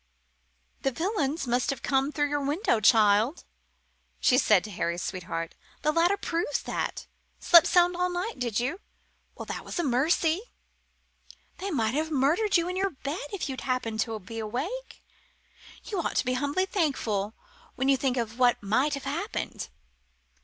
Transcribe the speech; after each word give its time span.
"The 0.81 0.89
villains 0.89 1.45
must 1.45 1.69
have 1.69 1.83
come 1.83 2.11
through 2.11 2.29
your 2.29 2.43
room, 2.43 2.57
child," 2.81 3.43
she 4.19 4.35
said 4.35 4.63
to 4.63 4.71
Harry's 4.71 5.03
sweetheart; 5.03 5.53
"the 5.83 5.91
ladder 5.91 6.17
proves 6.17 6.63
that. 6.63 7.05
Slept 7.39 7.67
sound 7.67 7.95
all 7.95 8.09
night, 8.09 8.39
did 8.39 8.59
you? 8.59 8.79
Well, 9.35 9.45
that 9.45 9.63
was 9.63 9.77
a 9.77 9.83
mercy! 9.83 10.41
They 11.59 11.69
might 11.69 11.93
have 11.93 12.09
murdered 12.09 12.57
you 12.57 12.67
in 12.67 12.75
your 12.77 12.89
bed 12.89 13.27
if 13.31 13.47
you'd 13.47 13.61
happened 13.61 13.99
to 13.99 14.17
be 14.19 14.39
awake. 14.39 15.03
You 15.83 15.99
ought 15.99 16.15
to 16.15 16.25
be 16.25 16.33
humbly 16.33 16.65
thankful 16.65 17.35
when 17.75 17.87
you 17.87 17.95
think 17.95 18.17
of 18.17 18.39
what 18.39 18.63
might 18.63 18.95
have 18.95 19.03
happened." 19.03 19.69